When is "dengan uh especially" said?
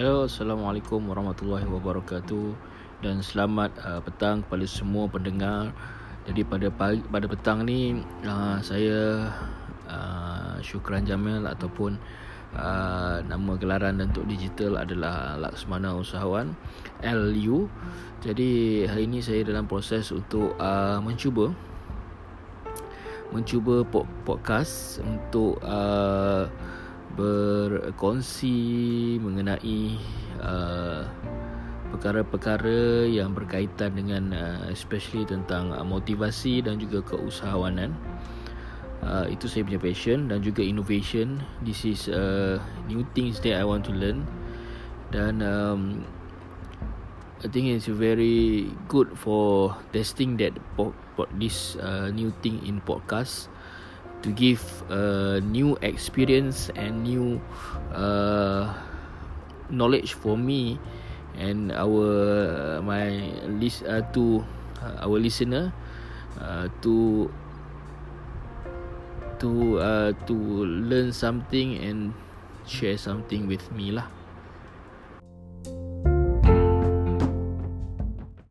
33.96-35.24